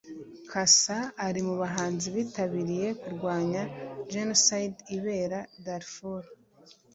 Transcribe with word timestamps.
Cassa 0.49 0.97
ari 1.27 1.41
mu 1.47 1.55
bahanzi 1.61 2.07
bitabiriye 2.15 2.87
kurwanya 3.01 3.63
Genocide 4.11 4.77
ibera 4.95 5.39
Darfur 5.65 6.23